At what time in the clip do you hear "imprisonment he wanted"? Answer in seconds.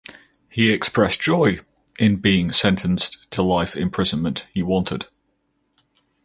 3.77-5.05